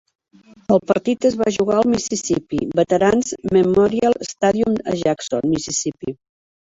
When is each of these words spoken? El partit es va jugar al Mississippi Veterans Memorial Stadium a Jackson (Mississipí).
El 0.75 0.79
partit 0.91 1.27
es 1.29 1.35
va 1.41 1.51
jugar 1.57 1.75
al 1.81 1.91
Mississippi 1.91 2.61
Veterans 2.79 3.31
Memorial 3.59 4.17
Stadium 4.33 4.81
a 4.95 5.01
Jackson 5.03 5.51
(Mississipí). 5.55 6.17